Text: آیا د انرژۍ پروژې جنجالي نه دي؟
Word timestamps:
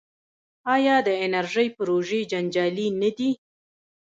آیا 0.75 0.95
د 1.07 1.09
انرژۍ 1.25 1.67
پروژې 1.77 2.19
جنجالي 2.31 2.87
نه 3.01 3.09
دي؟ 3.17 3.29